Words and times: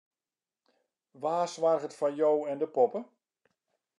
Wa 1.21 1.33
soarget 1.53 1.97
foar 1.97 2.13
jo 2.19 2.31
en 2.51 2.59
de 2.61 2.67
poppe? 2.75 3.01